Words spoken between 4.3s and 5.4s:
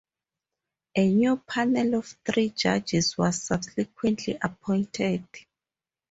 appointed.